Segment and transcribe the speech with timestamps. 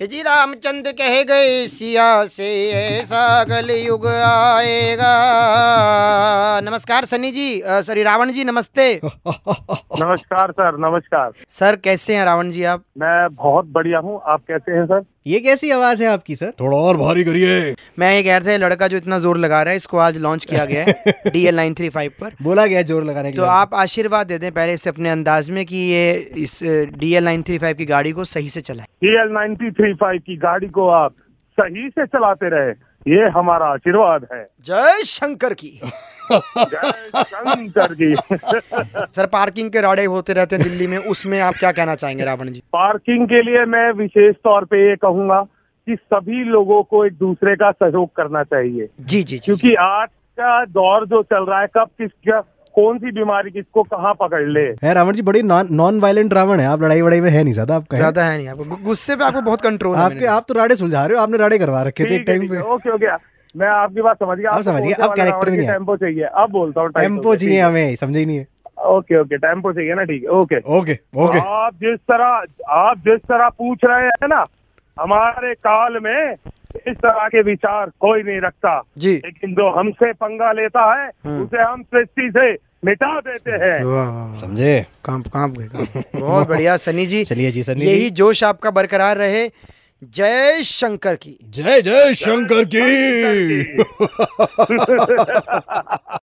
[0.00, 5.12] ये जी रामचंद्र कह गए सिया से ऐसा गल युग आएगा।
[6.64, 12.64] नमस्कार सनी जी सॉरी रावण जी नमस्ते। नमस्कार सर नमस्कार। सर कैसे हैं रावण जी
[12.64, 12.84] आप?
[12.98, 15.02] मैं बहुत बढ़िया हूँ। आप कैसे हैं सर?
[15.26, 16.50] ये कैसी आवाज़ है आपकी सर?
[16.60, 19.70] थोड़ा और भारी करिए। मैं ये कह रहा था लड़का जो इतना ज़ोर लगा रहा
[19.70, 22.82] है इसको आज लॉन्च किया गया है D L nine three five पर। बोला गया
[22.82, 26.12] ज़ोर लगाने के तो आप आशीर्वाद दे दें पहले से अपने अंदाज में कि ये
[26.44, 26.58] इस
[26.98, 29.83] D L nine three five की गाड़ी को सही से चलाए। D L ninety three
[29.92, 31.14] five की गाड़ी को आप
[31.58, 32.70] सही से चलाते रहे
[33.14, 35.80] ये हमारा आशीर्वाद है। जय शंकर की।
[36.58, 41.72] जय शंकर जी सर पार्किंग के राड़े होते रहते हैं दिल्ली में उसमें आप क्या
[41.72, 42.60] कहना चाहेंगे रावण जी?
[42.72, 45.42] पार्किंग के लिए मैं विशेष तौर पे ये कहूँगा
[45.86, 50.08] कि सभी लोगों को एक दूसरे का सहयोग करना चाहिए। जी जी जी। क्योंकि आज
[50.40, 52.10] का दौर जो चल रहा है कब किस
[52.74, 54.60] कौन सी बीमारी किसको कहाँ पकड़ ले?
[54.82, 57.76] है रावण जी बड़ी नॉन वायलेंट रावण है। आप लड़ाई वड़ाई में है नहीं ज़्यादा
[57.76, 60.76] आप कहें। ज़्यादा है नहीं आपको गुस्से पे आपको बहुत कंट्रोल आपके आप तो राड़े
[60.76, 63.16] सुलझा रहे हो आपने राड़े करवा रखे थे टाइम पे। Okay okay.
[63.54, 65.68] मैं आपकी बात समझ गया। अब समझ गया, अब वाले character रावण में की नहीं
[65.68, 66.24] टेंपो चाहिए?
[66.24, 68.46] अब बोलता हूँ टेंपो चाहिए हमें समझे ही नहीं है।
[68.88, 73.20] ओके ओके टेंपो चाहिए ना ठीक है ओके। Okay okay. आप जिस तरह आप जिस
[73.28, 74.44] तरह पूछ रहे हैं ना
[74.96, 76.34] हमारे काल में
[76.88, 81.42] इस तरह के विचार कोई नहीं रखता। जी। लेकिन जो हमसे पंगा लेता है हम्म।
[81.42, 82.52] उसे हम सृष्टि से
[82.84, 83.78] मिटा देते हैं।
[84.40, 84.86] समझे?
[85.04, 89.50] काम काम गए बहुत बढ़िया सनी जी। चलिए जी सनी यही जोश आपका बरकरार रहे।
[90.04, 93.64] जय शंकर की। जय जय शंकर की।